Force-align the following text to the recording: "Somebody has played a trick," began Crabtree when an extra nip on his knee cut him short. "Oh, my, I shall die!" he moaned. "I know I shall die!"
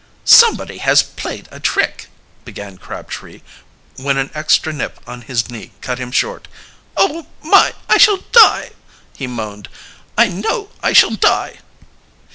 "Somebody 0.25 0.79
has 0.79 1.03
played 1.03 1.47
a 1.51 1.59
trick," 1.59 2.07
began 2.43 2.79
Crabtree 2.79 3.41
when 3.97 4.17
an 4.17 4.31
extra 4.33 4.73
nip 4.73 4.99
on 5.05 5.21
his 5.21 5.51
knee 5.51 5.73
cut 5.79 5.99
him 5.99 6.11
short. 6.11 6.47
"Oh, 6.97 7.27
my, 7.43 7.73
I 7.87 7.99
shall 7.99 8.17
die!" 8.31 8.71
he 9.15 9.27
moaned. 9.27 9.69
"I 10.17 10.27
know 10.27 10.71
I 10.81 10.93
shall 10.93 11.11
die!" 11.11 11.59